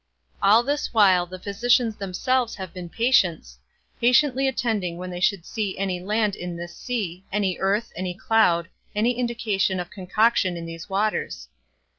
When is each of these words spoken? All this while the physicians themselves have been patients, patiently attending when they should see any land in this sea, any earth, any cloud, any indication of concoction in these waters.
All 0.41 0.63
this 0.63 0.95
while 0.95 1.27
the 1.27 1.37
physicians 1.37 1.95
themselves 1.95 2.55
have 2.55 2.73
been 2.73 2.89
patients, 2.89 3.59
patiently 3.99 4.47
attending 4.47 4.97
when 4.97 5.11
they 5.11 5.19
should 5.19 5.45
see 5.45 5.77
any 5.77 5.99
land 5.99 6.35
in 6.35 6.57
this 6.57 6.75
sea, 6.75 7.23
any 7.31 7.59
earth, 7.59 7.93
any 7.95 8.15
cloud, 8.15 8.67
any 8.95 9.11
indication 9.11 9.79
of 9.79 9.91
concoction 9.91 10.57
in 10.57 10.65
these 10.65 10.89
waters. 10.89 11.49